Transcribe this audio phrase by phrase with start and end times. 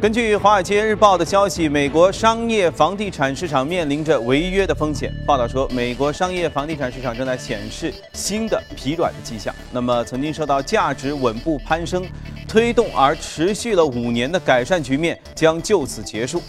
[0.00, 5.12] 根据《华尔街日报》的消息，美国商业房地产市场面临着违约的风险。
[5.26, 9.52] 报道说，美国商业房地产市场正在显示新的疲软的迹象。
[9.72, 12.06] 那么，曾经受到价值稳步攀升
[12.46, 16.40] 推动而持续了五年的改善局面将就此结束。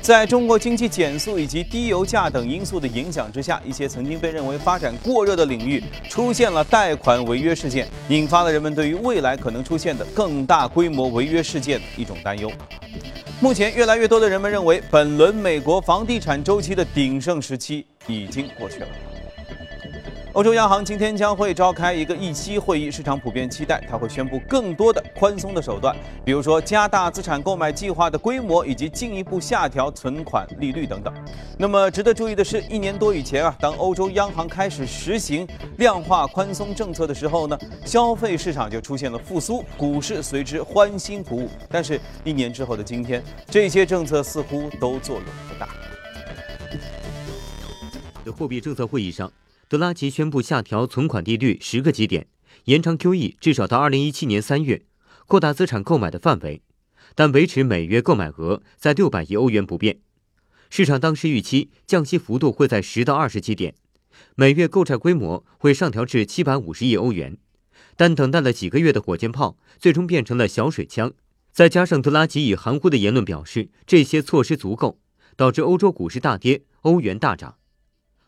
[0.00, 12.50] 在中国经济减速以及低油价等因素的影响之下，一些曾经被认为发展过热的领域出现了贷款违约事件，引发了人们对于未来可能出现的更大规模违约事件的一种担忧。
[13.40, 18.86] 目前，越来越多的人们认为，本轮美国房地产周期的鼎盛时期已经过去了。
[20.34, 31.12] 欧洲央行今天将会召开一个议息会议，市场普遍期待它会宣布更多的宽松的手段，比如说加大资产购买计划的规模，以及进一步下调存款利率等等。
[31.56, 41.48] 那么值得注意的是，一年多以前啊，当欧洲央行开始实行量化宽松政策的时候呢，消费市场就出现了复苏，股市随之欢欣鼓舞。
[41.70, 45.68] 但是，一年之后的今天，这些政策似乎都作用不大。
[48.24, 49.32] 的货币政策会议上。
[49.68, 52.26] 德拉吉宣布下调存款利率十个基点，
[52.64, 54.86] 延长 QE 至少到二零一七年三月，
[55.26, 56.62] 扩大资产购买的范围，
[57.14, 59.98] 但维持每月购买额在六百亿欧元不变。
[60.70, 63.74] 市场当时预期降息幅度会在十到二十基点，
[64.36, 67.36] 每月购债规模会上调至七百五十亿欧元。
[67.94, 71.12] 但等待了几个月的火箭炮，最终变成了小水枪。
[71.52, 74.98] 再加上德拉吉以含糊的言论表示这些措施足够，
[75.36, 77.56] 导致欧洲股市大跌，欧元大涨。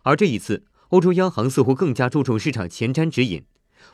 [0.03, 0.65] 而这一次。
[0.91, 3.45] 欧洲央行似乎更加注重市场前瞻指引，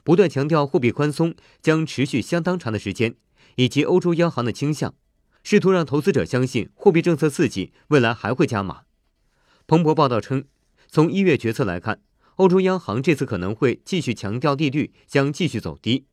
[0.03, 3.15] 不断强调货币宽松将持续相当长的时间，
[3.57, 4.95] 以及欧洲央行的倾向，
[5.43, 8.85] 试图让投资者相信货币政策刺激未来还会加码。
[9.67, 10.45] 彭博报道称，
[10.89, 12.01] 从一月决策来看，
[12.37, 16.07] 欧洲央行这次可能会继续强调利率将继续走低，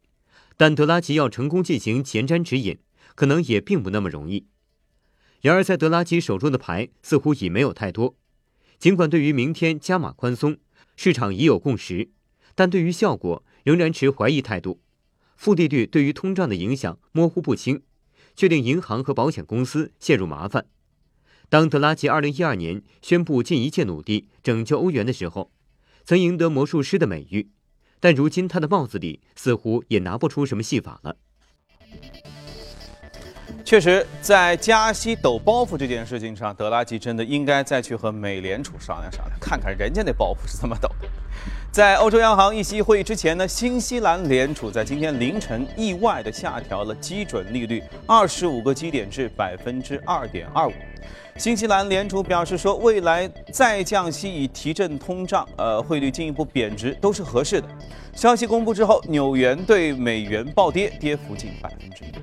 [0.58, 2.78] 但德拉吉要成功进行前瞻指引，
[3.16, 4.48] 可能也并不那么容易。
[5.40, 8.18] 然而，在德拉吉手中的牌似乎已没有太多，
[8.78, 10.58] 尽管对于明天加码宽松。
[10.96, 12.10] 市场已有共识，
[12.56, 14.80] 但对于效果仍然持怀疑态度。
[15.36, 17.82] 负利率对于通胀的影响模糊不清，
[18.36, 20.68] 却令银行和保险公司陷入麻烦。
[21.50, 25.52] 当德拉吉2012年宣布尽一切努力拯救欧元的时候，
[26.06, 27.50] 曾赢得魔术师的美誉，
[28.00, 31.18] 但如今他的帽子里似乎也拿不出什么戏法了。
[33.74, 41.10] 确实，在加息抖包袱这件事情上，德拉吉真的应该再去和美联储商量商量，看看人家那包袱是怎么抖的。
[41.72, 50.74] 在欧洲央行议息会议之前呢，新西兰联储在今天凌晨意外的下调了基准利率二十五个基点至百分之二点二五。
[51.38, 57.68] 新西兰联储表示说，未来再降息以提振通胀，呃，汇率进一步贬值都是合适的。
[58.14, 62.14] 消息公布之后，纽元对美元暴跌，跌幅近百分之一。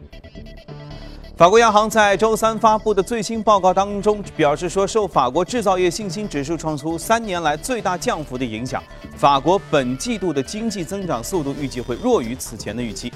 [1.41, 8.83] 法国央行在周三发布的最新报告当中表示说，受法国制造业信心指数创出三年来最大降幅的影响，
[9.17, 13.11] 法国本季度的经济增长速度预计会弱于此前的预期。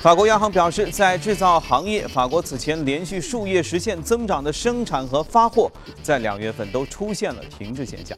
[0.00, 5.68] 法国央行表示，在制造行业，法国此前连续数月实现增长的生产和发货，
[6.00, 8.16] 在两月份都出现了停滞现象。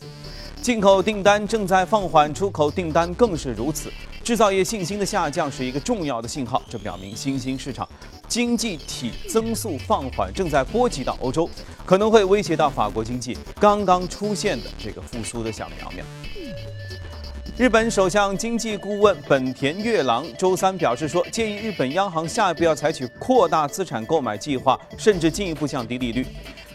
[0.60, 3.90] 进口订单正在放缓，出口订单更是如此。
[4.22, 7.88] 制造业信心的下降是一个重要的信号，这表明新兴市场
[8.30, 11.50] 经济体增速放缓正在波及到欧洲，
[11.84, 16.04] 可能会威胁到法国经济刚刚出现的这个复苏的小苗苗。
[17.58, 26.24] 日本首相经济顾问本田月郎周三表示说，建议日本央行下一步要采取扩大资产购买计划，甚至进一步降低利率。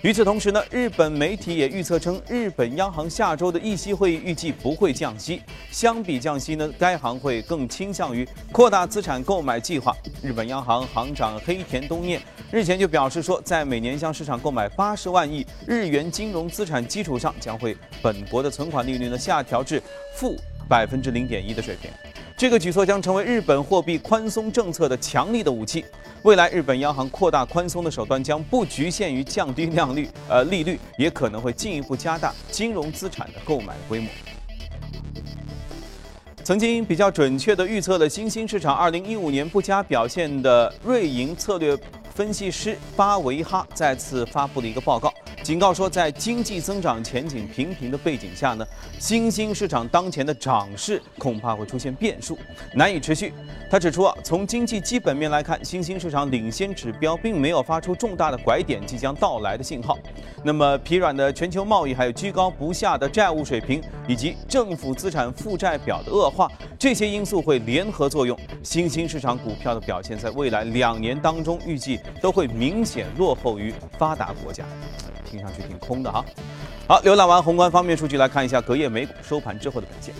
[0.06, 5.42] 与此同时呢，日本媒体也预测称，日本央行下周的议息会议预计不会降息。
[5.72, 9.98] 相比降息呢，该行会更倾向于扩大资产购买计划。
[10.22, 12.22] 日本央行行长黑田东彦
[12.52, 19.82] 日前就表示说，在每年向市场购买八十万亿日元金融资产基础上，将会本国的存款利率呢下调至
[20.16, 20.36] 负
[20.70, 21.90] 百分之零点一的水平。
[22.38, 25.85] 这个举措将成为日本货币宽松政策的强力的武器。
[26.23, 34.10] 未来，日本央行扩大宽松的手段将不局限于降低量率，呃，利率也可能会进一步加大金融资产的购买规模。
[36.44, 41.77] 曾经比较准确的预测了新兴市场2015年不佳表现的瑞银策略
[42.13, 45.12] 分析师巴维哈再次发布了一个报告。
[45.45, 48.65] 警告说，在经济增长前景平平的背景下呢，
[48.97, 52.36] 新兴市场当前的涨势恐怕会出现变数，
[52.74, 53.31] 难以持续。
[53.69, 59.95] 他指出啊，从经济基本面来看，新兴市场领先指标并没有发出重大的拐点即将到来的信号。
[60.44, 74.65] 那么疲软的全球贸易，还有居高不下的债务水平，以及政府资产负债表的恶化，这些因素会联合作用，新兴市场股票的表现在未来两年当中预计都会明显落后于发达国家。
[75.36, 76.24] 听上去挺空的哈。
[76.88, 80.14] 好，浏览完宏观方面数据，来看一下隔夜美股收盘之后的表现。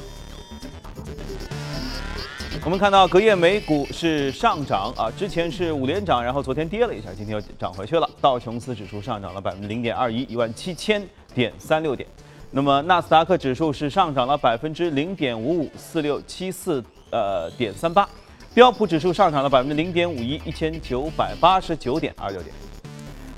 [2.64, 8.10] 我们看到隔夜美股是上涨啊，之前是五连涨，然后昨天跌了一下，今天又涨回去了。
[8.20, 12.10] 道琼斯指数上涨了百分之零点二一，一万七千点三六点。
[12.52, 18.08] 那么纳斯达克指数是上涨了百分之零点五五，四六七四呃点三八。
[18.54, 22.56] 标普指数上涨了百分之零点五一，一千九百八十九点二六点。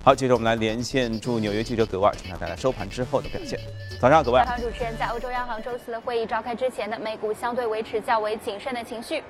[0.08, 3.60] 好，接着我们来连线驻纽约记者葛万，请他带来收盘之后的表现。
[4.00, 4.46] 早上，葛万。
[4.46, 9.22] 采访主持人在欧洲央行周四的会议召开之前呢，美股相对维持较为谨慎的情绪。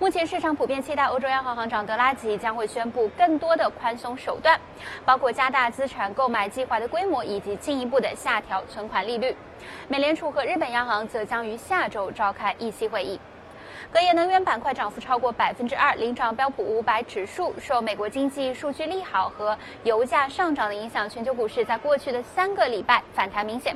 [0.00, 4.58] 目前市场普遍期待欧洲央行行长德拉吉将会宣布更多的宽松手段，
[5.04, 9.32] 包括加大资产购买计划的规模以及进一步的下调存款利率。
[9.86, 13.20] 美联储和日本央行则将于下周召开议息会议。
[13.92, 17.54] 隔夜能源板块涨幅超过百分之二，领涨标普五百指数。
[17.60, 23.74] 受美国经济数据利好和油价上涨的影响，全球股市在过去的三个礼拜反弹明显。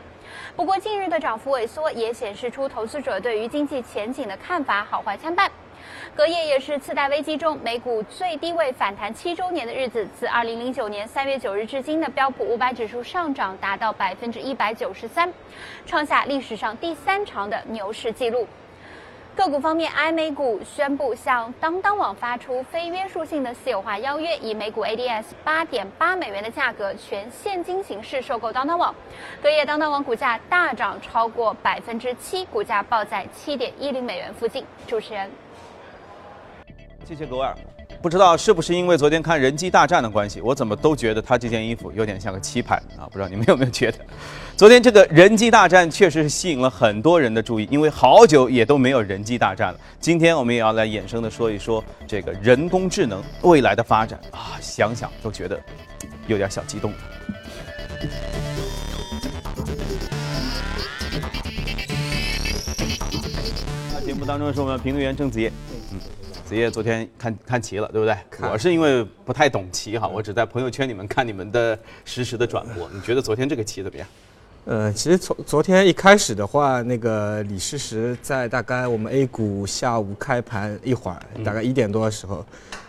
[0.54, 5.50] 不过，近日的涨幅萎缩也显示出投资者对于经济前景的看法好坏参半。
[6.14, 15.32] 隔夜也是次贷危机中美股最低位反弹七周年的日子，自二零零九年三月九日至今的标普五百指数上涨达到百分之一百九十三，
[15.86, 18.46] 创下历史上第三长的牛市纪录。
[19.36, 28.94] 个股方面，，i 美股宣布向当当网发出非约束性的私有化邀约，以每股 ADS 八点八美元的价格全现金形式收购当当网。
[29.42, 34.64] 隔夜，当当网股价大涨超过百分之七，股价报在七点一零美元附近。
[34.86, 35.30] 主持人，
[37.06, 37.56] 谢谢格尔。
[38.02, 43.04] 不知道是不是因为昨天看人机大战的关系，我怎么都觉得他这件衣服有点像个棋盘啊？
[43.04, 43.98] 不知道你们有没有觉得？
[44.56, 49.78] 昨天这个人机大战确实是吸引了很多人的注意，因为好久也都没有人机大战了。
[50.00, 55.60] 今天我们也要来衍生的说一说这个人工智能未来的发展啊，想想都觉得
[56.26, 56.94] 有点小激动。
[63.92, 65.52] 那节目当中是我们评论员郑子叶。
[66.50, 68.50] 子夜昨天看看棋了，对不对？
[68.50, 72.90] 我是因为不太懂棋哈，我只在朋友圈里面看你们的实时的转播。
[72.92, 74.08] 你觉得昨天这个棋怎么样？
[74.64, 82.44] 呃，其实从昨天一开始的话，那个李世石在大概我们 A 股下午开盘一会儿，大概一点多的时候，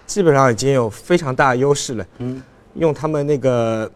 [0.08, 2.08] 基本上已经有非常大优势了。
[2.18, 2.42] 嗯，
[2.74, 3.90] 用他们那个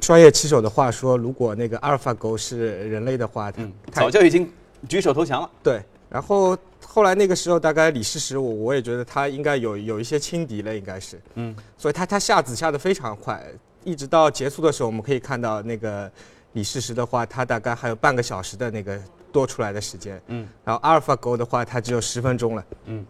[0.00, 4.50] 专业棋手的话说，如果那个阿尔法狗是人类的话，他早就已经
[4.88, 5.50] 举手投降了。
[5.62, 6.56] 对，然后。
[6.92, 13.40] 后来那个时候，大概李世石，我我也觉得他应该有有一些轻敌了，应该是，嗯，所以他他下子下的非常快，
[13.84, 16.10] 一直到结束的时候，我们可以看到那个
[16.54, 19.00] 李世石的话，他大概还有半个小时的那个
[19.30, 23.06] 多出来的时间，嗯，然后阿尔法狗的话，他只有十分钟了，嗯，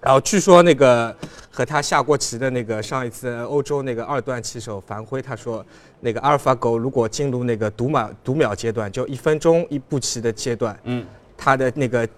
[0.00, 1.16] 然后据说那个
[1.48, 5.64] 和他下过棋的那个上一次欧洲那个二段棋手樊辉，他说
[6.00, 11.06] 那个阿尔法狗如果进入那个读秒读秒阶段，就一分钟一步棋的阶段，嗯，
[11.36, 12.08] 他的那个。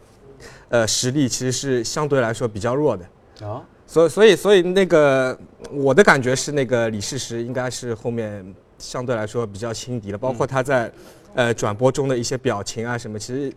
[0.68, 3.04] 呃，实力其实是相对来说比较弱的。
[3.46, 5.38] 啊，所以所以所以那个
[5.70, 8.44] 我的感觉是那个李世石应该是后面
[8.78, 10.92] 相对来说比较轻敌了，包括他在
[11.34, 13.52] 呃转播中的一些表情啊什么，其实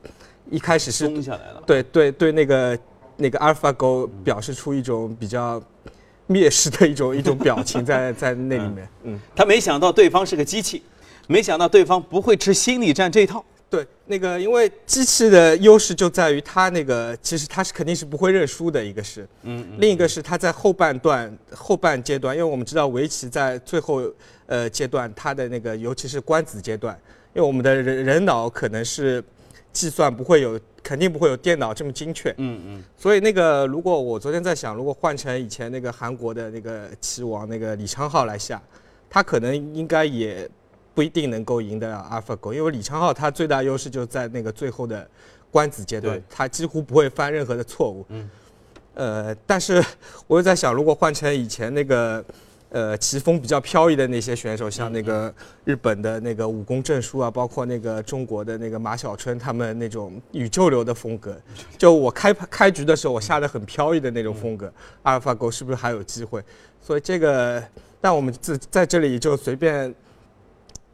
[0.49, 2.79] 一开始是松下来了，对对对，那个
[3.17, 5.61] 那个阿尔法狗表示出一种比较
[6.29, 10.81] 蔑视的一种一种表情在在那里面，嗯，他没想到对方是个机器，
[11.27, 13.43] 没想到对方不会吃心理战这一套。
[13.71, 24.03] 对，那个因为机器的优势就在于它那个，其实它是肯定是不会认输的，一个是，嗯，另一个是它在后半段后半阶段，因为我们知道围棋在最后
[24.45, 26.93] 呃阶段，它的那个尤其是官子阶段，
[27.33, 29.23] 因为我们的人人脑可能是
[29.71, 38.61] 计算不会有，肯定不会有电脑这么精确，嗯嗯，所以那个如果我昨天在想，如果换成以前那个韩国的那个棋王那个李昌镐来下，
[39.09, 40.49] 他可能应该也。
[40.93, 45.07] 不一定能够赢得了 AlphaGo，因为李昌镐他最大优势就在那个最后的
[45.49, 48.05] 官子阶段，他几乎不会犯任何的错误。
[48.09, 48.29] 嗯。
[48.93, 49.81] 呃，但是
[50.27, 52.23] 我又在想，如果换成以前那个
[52.69, 55.33] 呃棋风比较飘逸的那些选手，像那个
[55.63, 61.39] 日本的那个武功证书啊，包括那个中国的那个马晓春，他们那种宇宙流的风格，
[61.77, 64.71] 就我开开局的时候我下的很飘逸的那种风格
[65.03, 66.43] 阿尔法狗是不是还有机会？
[66.81, 67.63] 所以这个，
[68.01, 69.95] 但我们在在这里就随便。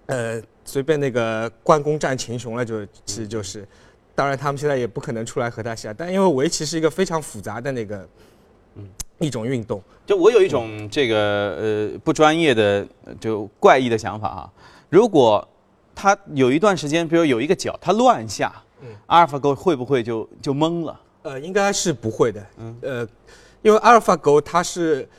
[0.08, 3.68] 呃，随便那个关公战秦琼了，就其实就是，
[4.16, 8.10] 当然他们现在也不可能出来和他下，但因为围棋是一个非常复杂的那个，
[8.76, 8.88] 嗯
[9.20, 14.50] 一种运动，就我有一种这个呃不专业的呃就怪异的想法啊，
[14.90, 15.48] 如果
[15.96, 18.54] 他有一段时间，比如有一个角他乱下，
[19.08, 21.02] 阿尔法狗会不会就就懵了？
[21.24, 22.78] 呃，应该是不会的，嗯。
[22.82, 23.08] 呃，
[23.64, 25.10] 因为阿尔法狗它是，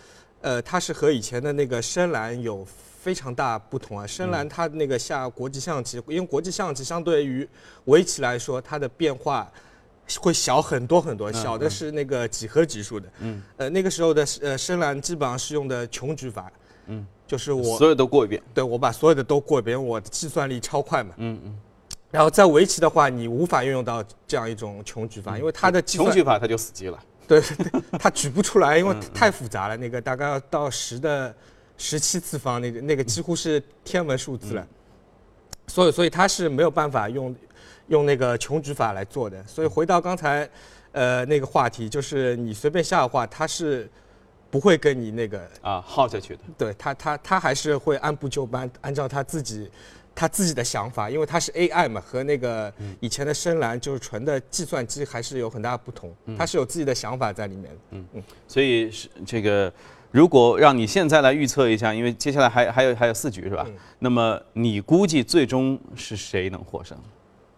[0.40, 2.64] 呃，它是和以前的那个深蓝有
[3.08, 4.06] 非常大不同啊。
[4.06, 7.48] 深蓝它那个下国际象棋，因为国际象棋相对于
[7.86, 9.50] 围棋来说，它的变化
[10.20, 13.08] 会小很多很多，小的是那个几何级数的。
[13.20, 16.52] 嗯，呃，那个时候的呃深蓝基本上是用的穷举法。
[16.84, 18.42] 嗯，就是我所有都过一遍。
[18.52, 21.14] 对我把所有的都过一遍，我的计算力超快嘛。
[21.16, 21.58] 嗯嗯。
[22.10, 26.98] 然后在围棋的话，你无法运用到这样一种穷举法，因为它的计算穷举法它就死机了。
[27.26, 27.42] 对，
[27.98, 29.76] 它举不出来，因为太复杂了。
[29.78, 31.34] 那个大概要到十的
[31.78, 34.66] 十七次方，那个那个几乎是天文数字了。
[35.66, 37.34] 所以所以它是没有办法用
[37.86, 39.42] 用那个穷举法来做的。
[39.46, 40.48] 所以回到刚才
[40.92, 43.88] 呃那个话题，就是你随便下的话，它是
[44.50, 46.40] 不会跟你那个啊耗下去的。
[46.56, 49.70] 对他，他他还是会按部就班，按照他自己
[50.14, 57.78] 他自己的想法，因为他是 AI 嘛，和那个以前的深蓝就是纯的计算机还是有很大的不同，他是有自己的想法在里面。
[57.90, 59.70] 嗯嗯，所以是这个，
[60.10, 63.66] 如果让你现在来预测一下，因为接下来还还有还有四局是吧？
[63.98, 66.96] 那么你估计最终是谁能获胜？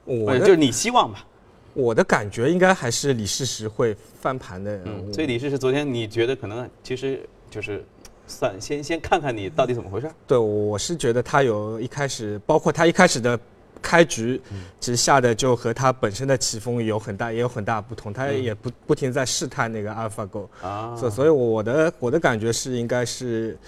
[0.04, 1.24] 我就是你希望吧。
[1.72, 4.80] 我的感觉应该还是李世石会翻盘的。
[4.84, 7.84] 嗯，所以李世石昨天你觉得可能其实就是
[8.26, 10.10] 算先先看看你到底怎么回事。
[10.26, 13.38] 对，我是觉得他有一开始，包括他一开始的
[13.82, 14.40] 开局，
[14.78, 20.48] 其实下的就和他本身的棋风有很大也有很大不同，他也不不停在试探那个阿尔法狗。
[20.62, 23.58] 啊所所以我的我的感觉是应该是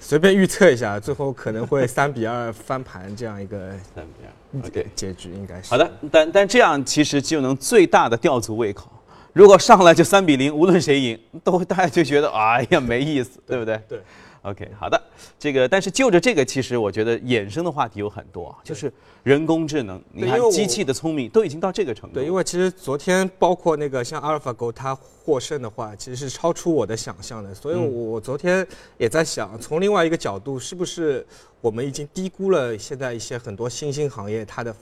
[0.00, 8.90] 随便预测一下，最后可能会三比二翻盘这样一个三比二？OK，结局，应该是好的，但但这样其实就能最大的吊足胃口。
[9.32, 13.80] 如果上来就三比零，无论谁赢，都大家就觉得哎呀没意思，对不对？
[13.88, 14.00] 对。
[14.44, 15.02] OK，好的，
[15.38, 22.16] 这个但是就着这个，其实我觉得衍生的话题有很多啊，就是人工智能，你看机器的聪明都已经到这个程度。
[22.16, 28.66] 对，因为其实昨天包括那个像 AlphaGo 它获胜的话，其实是超出我的想象的，所以我我昨天
[28.98, 31.26] 也在想，从另外一个角度，是不是
[31.62, 34.76] 我们已经低估了现在一些很多新兴行业它的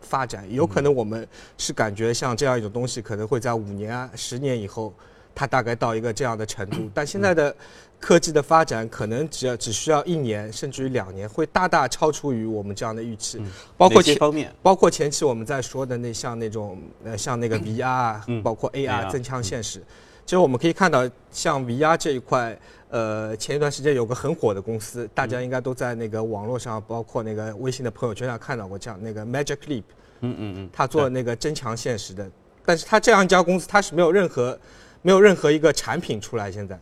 [0.00, 0.46] 发展？
[0.48, 4.94] 有可能我们是感觉像这样一种东西，可能会在五年啊、十年以后，
[5.34, 7.54] 它大概到一个这样的程度，但现在的
[8.00, 13.42] 科技的发展可能只要只需要一年甚至于两年，会大大超出于我们这样的预期，
[13.76, 14.54] 包括前方面？
[14.62, 19.80] 包括前期我们在说的那像那种呃像那个 VR 啊，嗯包括 AR 增强现实，
[20.24, 22.56] 其实我们可以看到，像 VR 这一块，
[22.90, 29.82] 呃，前一段时间有个很火的公司，大家应该都在那个网络上，包括那个微信的朋友圈上看到过，这样那个 Magic Leap，
[30.20, 32.30] 嗯嗯嗯，他做那个增强现实的，
[32.64, 34.58] 但是他这样一家公司，它是没有任何
[35.02, 36.78] 没有任何一个产品出来，现在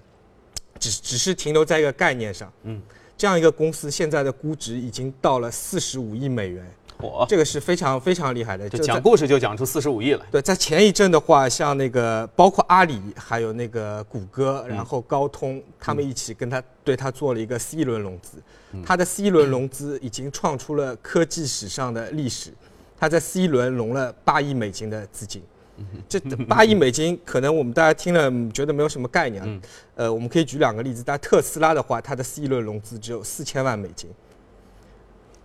[0.79, 2.53] 只只是停留在一个概念上。
[2.65, 2.81] 嗯，
[3.17, 6.65] 这样一个公司现在的估值已经到了四十五亿美元，
[6.99, 8.69] 火，这个是非常非常厉害的。
[8.69, 10.21] 这就讲故事就讲出四十五亿来。
[10.31, 18.43] 对，在前一阵的话，像那个包括阿里，还有那个谷歌，然后高通，他们一起跟他对他做了一个 C 轮融资，
[18.85, 22.51] 他的 C 轮融资已经创出了科技史上的历史，
[22.99, 25.43] 他在 C 轮融了八亿美金的资金。
[26.09, 26.19] 这
[26.49, 29.61] 八亿美金，可能我们大家听了嗯觉得没有什么概念啊。
[29.95, 34.11] 呃，我们可以举两个例子，但特斯拉的话，它的 C 轮融资只有四千万美金。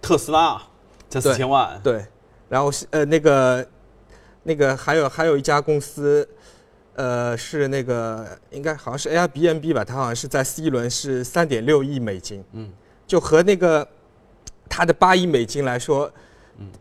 [0.01, 0.61] 特斯拉
[1.09, 2.05] 才四对千万，对，
[2.49, 3.67] 然后是呃那个
[4.43, 6.27] 那个还有还有一家公司，
[6.95, 12.71] 呃是那个应该好像是 Airbnb 吧，它好像是在 C 轮是三点六亿美金，嗯，
[13.05, 13.87] 就和那个
[14.67, 16.11] 它的八亿美金来说，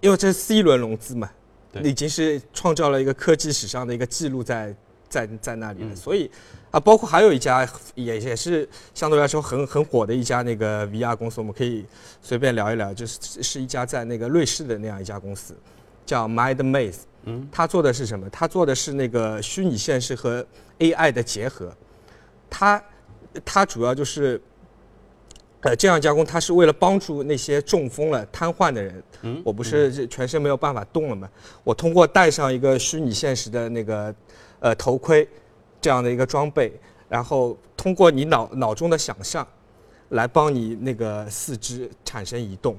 [0.00, 1.35] 因为这是 C 轮融资嘛，对
[1.82, 4.74] 已经是创造了一个科技史上的一个记录在
[5.08, 6.30] 在在那里了，所以。
[6.70, 11.84] 啊，包括还有一家也也是相对来说很很火的一家那个 VR 公司，我们可以
[12.22, 15.52] 随便聊一聊，就是是一家在那个瑞士的那样一家公司，
[16.06, 16.98] 叫 MindMaze。
[17.24, 18.30] 嗯，它做的是什么？
[18.30, 20.46] 它做的是那个虚拟现实和
[20.78, 21.74] AI 的结合。
[22.48, 22.80] 它
[23.44, 24.40] 它主要就是，
[25.60, 29.02] 呃，这样加工，它是为了帮助那些中风了、瘫痪的人。
[29.22, 31.28] 嗯，我不是全身没有办法动了吗？
[31.64, 34.14] 我通过戴上一个虚拟现实的那个
[34.60, 35.28] 呃头盔。
[35.82, 36.70] 这样的一个装备，
[37.08, 39.48] 然后通过你脑脑中的想象，
[40.10, 42.76] 来帮你那个四肢产生移动。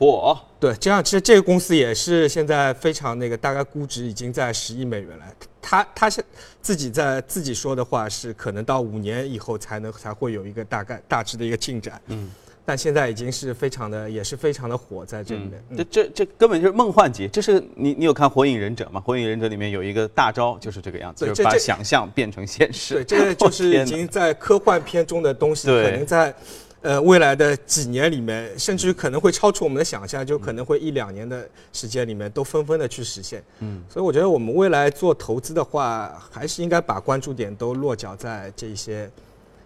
[0.00, 5.24] 火，对，这样其实这个公司也是现在非常那个，大概估值已经在十亿美元了。
[5.60, 6.24] 他他是
[6.62, 12.00] 自己在自己说的话是，可能到五年以后才能才会有一个大概大致的一个进展。
[12.06, 12.30] 嗯，
[12.64, 15.62] 但现在已经是非常的，也是非常的火在这里面。
[15.76, 17.28] 这这这根本就是梦幻级。
[17.28, 18.98] 这是你你有看《火影忍者》吗？
[19.04, 22.94] 《火影忍者》里面有一个大招就是这个样子，就是把想象变成现实。
[22.94, 26.34] 对，这个 就是已经在科幻片中的东西，可能在。
[26.82, 33.44] 呃，未来的几年里面，甚至于可能会超出我们的想象，就可能会一两年的时间里面都纷纷的去实现。
[33.58, 39.10] 嗯，所以我觉得我们未来做投资的话，还是应该把关注点都落脚在这些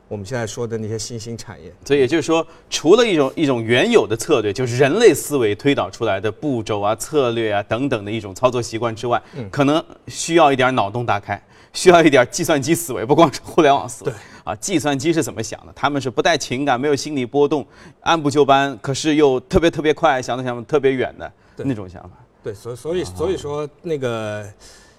[0.09, 1.73] 我们现在说的那些新兴产业。
[1.85, 11.41] 所以也就是说，除了一种一种原有的策略，就是人类思维推导出来的步骤啊、策略啊等等的一种操作习惯之外，可能需要一点脑洞大开。
[11.73, 14.13] 需要一点计算机思维，不光是互联网思维。
[14.13, 15.73] 对啊，计算机是怎么想的？
[15.75, 17.67] 他们是不带情感、没有心理波动、
[18.03, 22.11] 按部就班，可是又特别特别快，想的想特别远的那种想法。
[22.43, 24.47] 对，所所以所以说那个，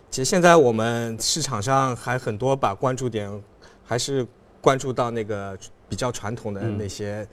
[0.09, 3.31] 其实现在我们市场上还很多把关注点
[3.85, 4.25] 还是
[4.59, 7.25] 关注到那个比较传统的那些。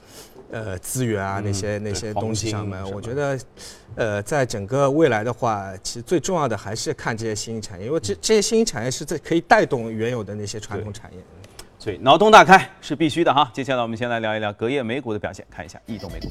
[0.51, 3.39] 呃，资源啊，那些那些东西上面，我觉得，
[3.95, 11.19] 呃，在整个未来的话，其实最重要的还是看这些新兴产业，因为这这些新兴产业是在可以带动原有的那些传统产业。
[11.83, 13.51] 所以脑洞大开是必须的哈。
[13.53, 16.29] 接下来我们先来聊一聊隔夜美股的表现，看一下异动美股。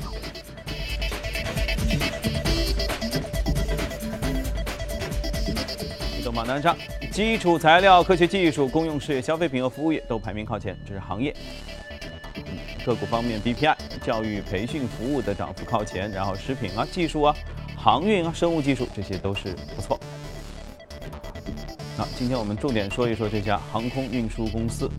[6.17, 6.74] 移动榜单上，
[7.12, 11.36] 基础材料、科学技术、公用事业、消费品和服务业都排名靠前，这是行业。
[12.86, 17.36] 个股方面，BPI、教育培训服务的涨幅靠前，然后食品啊、技术啊、
[17.75, 20.00] 航运啊、生物技术这些都是不错。
[21.98, 24.89] 那今天我们重点说一说这家航空运输公司。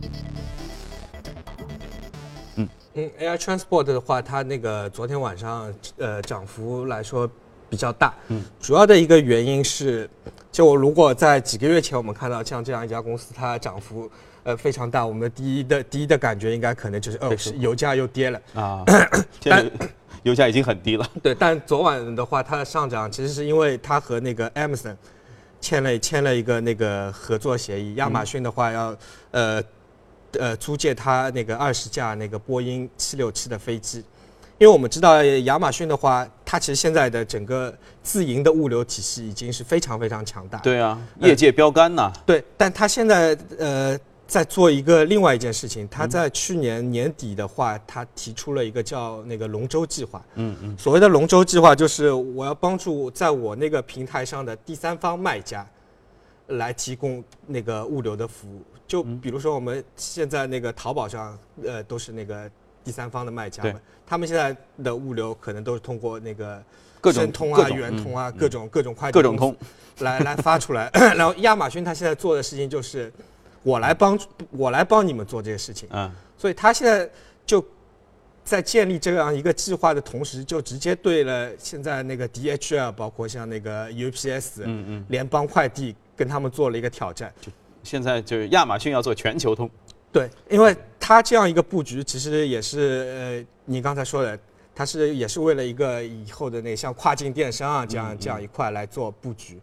[2.94, 7.28] 嗯嗯，Air Transport 的话，它那个昨天晚上呃涨幅来说
[7.68, 8.14] 比较大。
[8.28, 10.08] 嗯，主要的一个原因是，
[10.50, 14.10] 就如果在几个月前我们看到像这样一家公司，它涨幅。
[14.44, 15.06] 呃，非常大。
[15.06, 18.84] 我们第一的第一的感觉应该可能就是，哦，油价又跌了啊。
[19.44, 19.70] 但
[20.24, 21.08] 油价已经很低了。
[21.22, 24.96] 对，但昨晚的话，它的上涨其实是因为它和那个 Amazon
[25.60, 27.94] 签了签了一个那个合作协议。
[27.94, 28.96] 亚马逊的话要
[29.30, 29.62] 呃
[30.38, 33.98] 呃租借他那个二十架那个波音七六七的飞机，
[34.58, 37.72] 因为我们知道亚马逊的话，它其实现在的整个
[38.02, 40.58] 自营的物流体系已经是非常非常强大。
[40.58, 42.12] 对啊，业界标杆呐。
[42.26, 43.98] 对，但它现在呃。
[44.24, 50.24] 在做一个另外一件事情，他在去年年底的话，他提出了一个叫那个龙舟计划。
[50.36, 55.66] 嗯嗯，所谓的龙舟计划就是我要帮助在我那个平台上的第三方卖家，
[56.46, 58.62] 来提供那个物流的服务。
[58.86, 62.50] 就比如说我们现在那个淘宝上，呃，都是那个
[62.84, 66.62] 第三方的卖家们，他们现在的物流可能都是通过那个
[67.12, 69.56] 申通啊、圆通啊各种各种快递各种通
[69.98, 70.90] 来来发出来。
[71.16, 73.12] 然后亚马逊他现在做的事情就是。
[73.64, 74.18] 我来帮，
[74.50, 75.88] 我来帮你们做这些事情。
[75.92, 77.08] 嗯，所以他现在
[77.46, 77.64] 就
[78.42, 87.32] 在建立这样一个计划的同时，就直接对了现在那个 DHL，包括像那个 UPS，嗯嗯，联邦快递跟他们做了一个挑战。
[87.40, 89.70] 就现在就是亚马逊要做全球通。
[90.10, 94.38] 对，因为它这样一个布局，其实也是呃，你刚才说的，
[94.74, 99.60] 它是也是为了一个以后的那像跨境电商啊这样这样一块来做布局。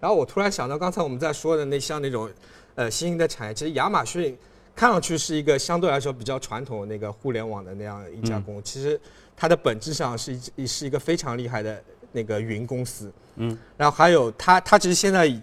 [0.00, 2.30] 然后我突然想到，刚才我们在说的那像那种。
[2.74, 4.38] 呃，新兴的产业其实亚马逊
[4.76, 9.00] 看上去是一个相对来说比较传统那个互联网的那样一家公司，其实
[9.36, 13.12] 它的本质上是一是一个非常厉害的那个云公司。
[13.34, 15.42] 嗯，然后还有它它其实现在已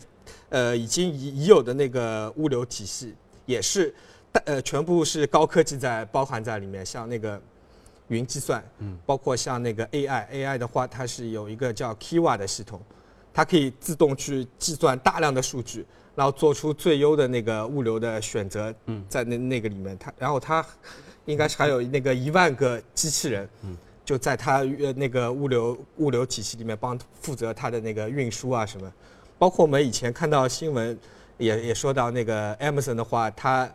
[0.56, 3.14] 呃已经已已有的那个物流体系
[3.46, 3.94] 也是
[4.46, 7.42] 呃全部是高科技在包含在里面，像那个
[8.08, 12.82] 云计算，嗯，包括像那个 AI AI 的话，它是有一个叫 Kiva 的系统，
[13.34, 15.86] 它可以自动去计算大量的数据。
[16.16, 18.74] 然后做出最优的那个物流的选择，
[19.10, 20.66] 在那那个里面，它然后它
[21.26, 23.50] 应该是还有那个一万个机器人，
[24.06, 28.90] 就在它呃那个物流物流体系里面帮负责它的那个运输啊什么，
[29.38, 30.98] 包括我们以前看到新闻
[31.38, 33.70] 也也说到那个 Amazon 的话，它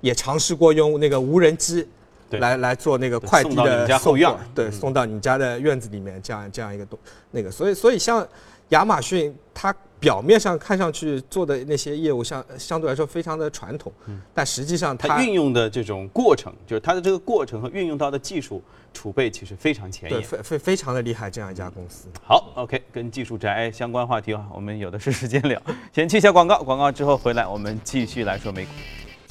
[0.00, 1.86] 也尝试过用那个无人机
[2.30, 6.98] 来来做那个快递的送样，对，送到你家的院子里面这样这样一个东
[7.30, 8.26] 那个，所以所以像
[8.70, 9.74] 亚马逊它。
[10.00, 13.92] 表面上看上去做的那些业务，相相对来说非常的传统，
[14.34, 18.62] 但实际上它运用的这种过程，就是它的这个过程和运用到的技术
[18.94, 21.30] 储备，其实非常前沿，非非非常的厉害。
[21.30, 22.08] 这样一家公司。
[22.24, 25.60] 好，OK，跟技术宅相关话题啊，我们有的是时间聊。
[25.92, 28.70] 先去一下广告，广告之后回来，我们继续来说美股。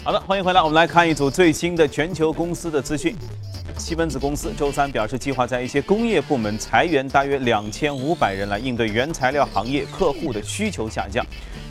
[0.02, 3.14] 好的，欢迎回来，我们来看一组最新的全球公司的资讯。
[3.78, 11.24] 西门子公司周三表示，计划在一些工业部门裁员大约两千五百人，来应对原材料行业客户的需求下降，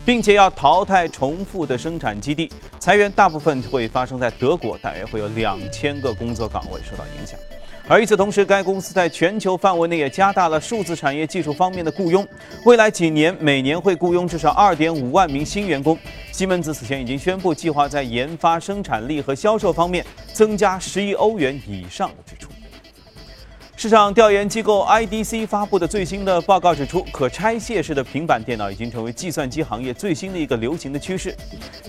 [0.05, 2.51] 并且要淘汰重复的生产基地。
[2.79, 7.37] 裁员大部分会发生在德国，大约会有两千个工作岗位受到影响。
[7.87, 12.27] 而与此同时，该公司在全球范围内也加大了数字产业技术方面的雇佣，
[12.65, 15.97] 未来几年每年会雇佣至少二点五万名新员工。
[16.31, 22.48] 西门子此前已经宣布，计划在研发、生产力和销售方面增加十亿欧元以上的支出。
[23.79, 31.33] 市场调研机构 IDC 发布的最新的报告指出，可拆卸式的平板电脑已经成为计算机行业最新的一个流行的趋势。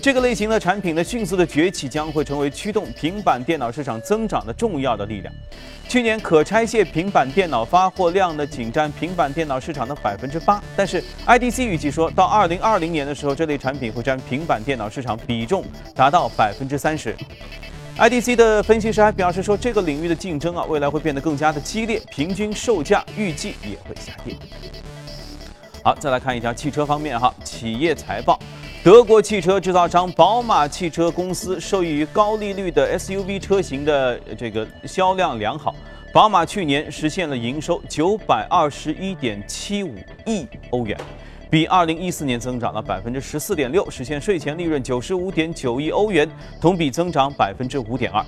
[0.01, 5.33] 这个类型的产品的迅速的崛起将会成为驱动平板电脑市场增长的重要的力量。
[5.89, 17.13] 去年可拆卸平板电脑发货量呢仅占平板电脑市场的百分之八，但是 IDC 预计说到二零二零年的时候，这类产品会占平板电脑市场比重达到百分之三十。
[17.97, 24.35] IDC 的分析师还表示说，这个领域的竞争啊，未来会变得更加的激烈，平均售价预计也会下跌。
[25.83, 28.39] 好，再来看一条汽车方面哈，企业财报，
[28.83, 35.75] 德国汽车制造商宝马汽车公司受益于高利率的 SUV 车型的这个销量良好，
[36.11, 40.97] 宝马去年实现了营收九百二十一点七五亿欧元。
[41.51, 46.25] 比二零一四年增长了百分之十四点六，实现税前利润九十五点九亿欧元，
[46.61, 48.25] 同比增长百分之五点二。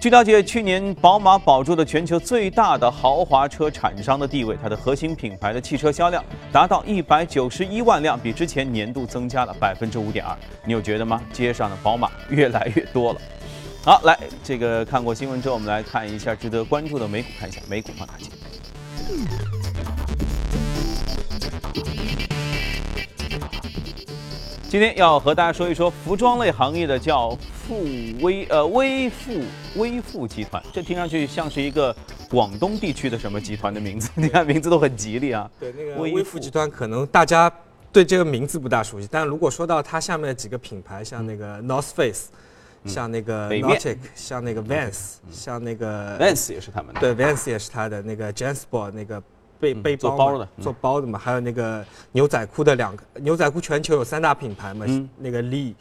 [0.00, 10.36] 据了解，去年宝马保住了全球最大的豪华车产商的地位，它的核心品牌的汽车销量达到一百九十一万辆，比之前年度增加了百分之五点二。
[10.64, 11.22] 你有觉得吗？
[11.32, 13.20] 街上的宝马越来越多了。
[13.84, 18.28] 好，来这个看过新闻之后，我们来看一下值得关注的美股，看一下美股放大镜。
[24.74, 27.84] 今天要和大家说一说服装类行业的叫富
[28.22, 29.40] 威呃微富
[29.76, 31.94] 微富集团，这听上去像是一个
[32.28, 34.10] 广东地区的什么集团的名字？
[34.20, 35.48] 你看名字都很吉利啊。
[35.60, 37.48] 对，那个微富集团可能大家
[37.92, 42.30] 对这个名字不大熟悉，但如果说到它下面的几个品牌，像那个 North Face，
[42.84, 47.00] 像那个 Nautic，像那个 Vans，像那个 Vans 也是他们的。
[47.00, 49.22] 对，Vans 也是他的那个 Jansport 那个。
[49.72, 54.84] 背背包包的，做包的嘛，还有那个牛仔裤的两个牛仔裤，全球有三大品牌嘛，
[55.16, 55.72] 那个 Lee，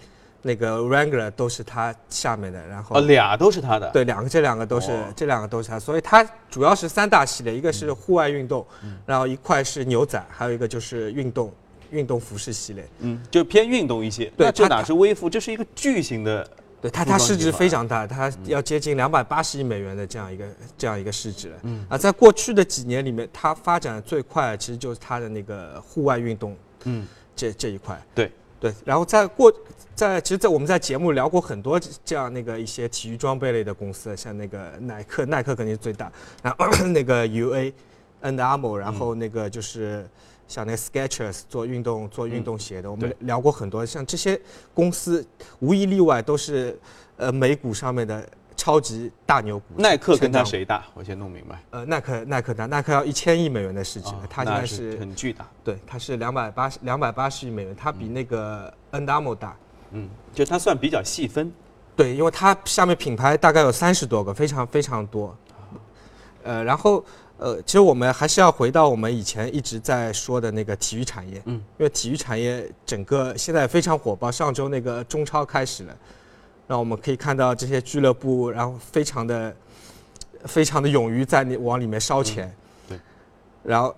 [0.41, 8.65] 那个 Wrangler 都是它下面的，然后俩都是它的，对，两个这两个都是这两个都是它，所以它主要是三大系列，一个是户外运动，
[9.05, 11.51] 然后一块是牛仔，还有一个就是运动
[11.91, 14.31] 运动服饰系列，嗯，就偏运动一些。
[14.37, 16.47] 对，这哪是微服，这是一个巨型的。
[16.83, 20.45] 对它，它市值非常大，它要接近两百八十亿美元的这样一个
[20.77, 21.55] 这样一个市值了。
[21.63, 27.97] 嗯啊，在过去的几年里面，它发展最快其实就是它的那个户外运动，嗯，这这一块。
[28.13, 29.49] 对对，然后在过
[29.95, 40.05] 在其实，在我们在节目聊过很多这样那个一些体育装备类的公司，像那个耐克，耐克肯定是最大，然后 那个 UA，Under Armour，然后那个就是。
[40.47, 43.85] 像那个 Skechers 做运动做运动鞋的，我们聊过很多。
[43.85, 44.39] 像这些
[44.73, 45.25] 公司，
[45.59, 46.77] 无一例外都是
[47.17, 49.65] 呃美股上面的超级大牛股。
[49.77, 50.83] 耐克跟他谁大？
[50.93, 51.63] 我先弄明白。
[51.71, 55.47] 呃，耐克耐克大，耐克要一千亿美元的市值，它现在是很巨大。
[55.63, 59.55] 对，它是两百八十两百八十亿美元，它比那个 Armour 大。
[59.91, 61.51] 嗯，就它算比较细分。
[61.95, 65.35] 对，因为它下面品牌大概有三十多个，非常非常多。
[66.43, 67.03] 呃，然后。
[67.37, 74.31] 呃，其实我们还是要回到我们以前一直在说的那个体育产业，嗯，因为体育产业整个现在非常火爆。
[74.31, 75.97] 上周那个中超开始了，
[76.67, 79.53] 那我们可以看到这些俱乐部，然后非常的、
[80.45, 82.55] 非常的勇于在你往里面烧钱，
[82.87, 82.97] 对。
[83.63, 83.93] 然后，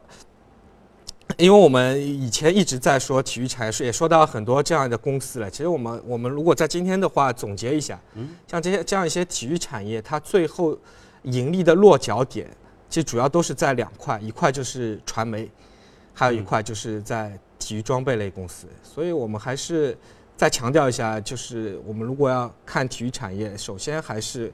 [1.37, 5.51] 因为我们以前一直在说体育产业，是也说到很多这样的公司了。
[5.51, 10.75] 其实我们我们如果在今天的话总结一下，嗯，像这些这样一些体育产业，它最后
[11.23, 12.49] 盈利的落脚点。
[12.95, 15.51] 其实主要都是在两块，一块就是传媒，
[16.13, 18.67] 还有一块就是在体育装备类公司。
[18.81, 19.97] 所以我们还是
[20.37, 24.49] 再强调一下，就是我们如果要看体育产业，首先还是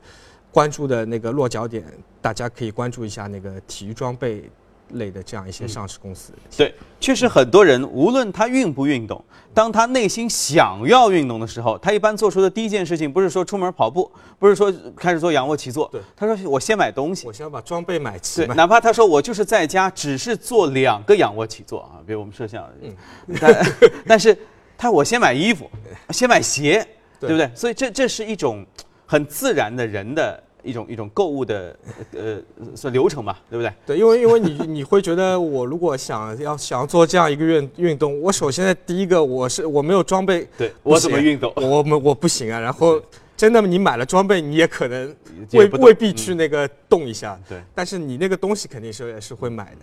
[0.51, 1.85] 关注的那个落脚点，
[2.19, 4.49] 大家可以关注一下那个体育装备。
[4.93, 9.23] 类的这样一些上市公司，对，确实很多人无论他运不运动，
[9.53, 22.95] 当他内心想要运动的时候，他一般做出的第一件事情不是说出门跑步，不是说开始做仰卧起坐，对，他说我先买东西，我先把装备买齐，对，哪怕他说我就是在家只是做两个仰卧起坐啊，比如我们摄像，嗯，
[23.39, 23.65] 但
[24.07, 24.37] 但是
[24.77, 25.69] 他我先买衣服，
[26.09, 26.85] 先买鞋，
[27.19, 27.49] 对不对？
[27.55, 28.65] 所以这这是一种
[29.05, 30.43] 很自然的人的。
[30.63, 31.75] 一种一种购物的
[32.13, 32.37] 呃
[32.75, 33.73] 算流程吧，对不对？
[33.85, 41.51] 对，因为因为你你会觉得我如果想要想要做这样一个运运动，我首先第一个我是我没有装备，对我怎么运动？
[41.55, 42.59] 我们我不行啊。
[42.59, 43.01] 然后
[43.35, 45.15] 真的你买了装备，你也可能
[45.53, 47.39] 未未必去那个动一下。
[47.49, 49.81] 对，但是你那个东西肯定是是会买的。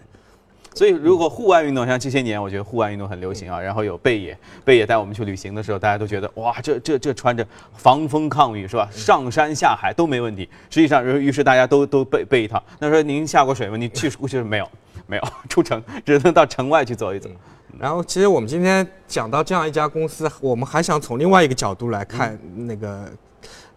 [0.79, 8.88] 所以如果户外运动像这些年，我觉得户外运动很流行啊，然后有贝爷，贝爷带我们去旅行的时候，大家都觉得哇，这这这穿着防风抗雨是吧？
[8.93, 10.49] 上山下海都没问题。
[10.71, 12.62] 实际上，于是大家都都备备一套。
[12.79, 13.77] 那说您下过水吗？
[13.77, 14.71] 你去过 去没有，
[15.09, 17.29] 没有 出城，只能到城外去走一走。
[17.77, 23.11] 然后，其实我们今天讲到这样一家公司，我们还想从另外一个角度来看那个。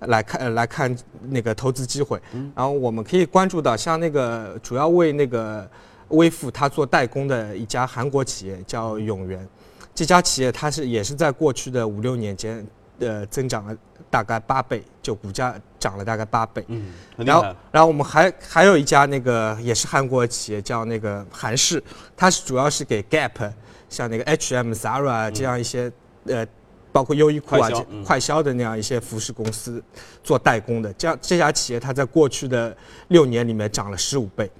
[0.07, 0.97] 来看来看
[1.29, 2.19] 那个投资机会，
[2.55, 5.69] 然后我们可以关注到像那个主要为那个
[6.11, 9.47] 微富它做代工的一家韩国企业叫永源，
[9.93, 12.65] 这家企业它是也是在过去的五六年间，
[12.99, 13.75] 呃，增长了
[14.09, 16.63] 大概八倍，就股价涨了大概八倍。
[16.67, 21.83] 嗯，然后然后我们还还有一家那个也是韩国企业叫那个韩式，
[22.15, 23.51] 它是主要是给 Gap，
[23.89, 25.91] 像那个 H&M、Zara 这样一些
[26.25, 26.45] 呃。
[26.93, 27.69] 包括优衣库啊、
[28.05, 29.81] 快销的那样一些服饰公司
[30.25, 32.75] 做代工的，这样这家企业它在过去的
[33.07, 34.51] 六年里面涨了十五倍，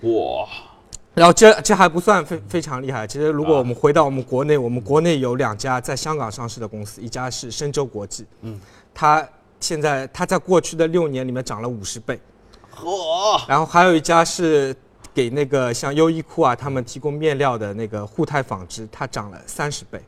[0.00, 0.48] 哇！
[1.14, 3.06] 然后这这还不算非非常厉害。
[3.06, 8.60] 其实如果我们回到我们国内，我们国内有两家在香港上市的公司，一家是深州国际，嗯，
[8.92, 9.26] 它
[9.60, 12.20] 现在它在过去的六年里面涨了五十倍，
[12.74, 13.40] 嚯！
[13.48, 14.74] 然后还有一家是
[15.14, 20.00] 给那个像优衣库啊他们提供面料的那个沪泰纺织，它涨了三十倍。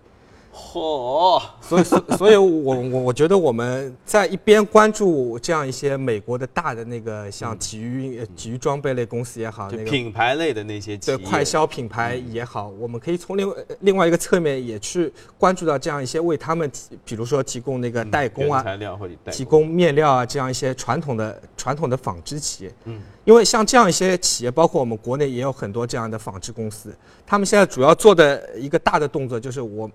[0.56, 1.42] 嚯！
[1.60, 1.84] 所以，
[2.16, 22.74] 所以，我我我觉得我们在一边关注这样一些美国的大的那个像体育体育装备类公司也好，那个品牌类的那些对快消品牌也好，我们可以从另外另外一个侧面也去关注到这样一些为他们提，比如说提供那个代工啊，材料或者提供面料啊这样一些传统的传统的纺织企业。
[22.84, 29.90] 嗯，因为像这样一些企业，包括我们国内也有很多这样的纺织公司，他们现在主要做的一个大的动作就是我。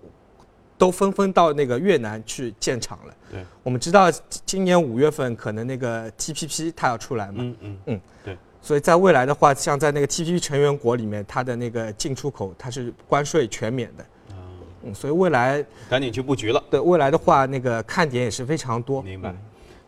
[0.81, 3.13] 都纷纷到那个越南去建厂了。
[3.29, 4.09] 对，我们知道
[4.47, 7.35] 今年五月份可能那个 TPP 它要出来嘛。
[7.37, 8.35] 嗯嗯嗯，对。
[8.63, 14.05] 所以在未来的话，像在那个 TPP 成员国里面，它的那个进出口它是关税全免的。
[14.83, 16.63] 嗯，所以未来赶紧去布局了。
[16.71, 19.03] 对，未来的话那个看点也是非常多。
[19.03, 19.35] 明白。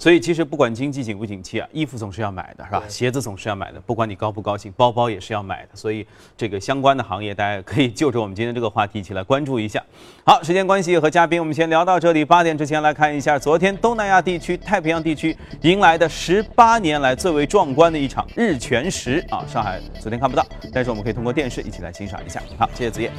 [0.03, 2.83] 所以其实不管经济景不景气啊，衣服总是要买的，是吧？
[2.89, 5.69] 鞋子总是要买的，不管你高不高兴，包包也是要买的。
[5.75, 9.81] 所以这个相关的行业，大家可以就着我们今天这个话题一起来关注一下。
[10.25, 12.25] 好，时间关系和嘉宾我们先聊到这里。
[12.25, 19.45] 八点之前来看一下，昨天东南亚地区、太平洋地区迎来的十八年来最为壮观的一场日全食啊！
[19.47, 22.43] 上海昨天看不到，但是我们可以通过电视一起来欣赏一下。
[22.57, 23.09] 好，谢谢子夜。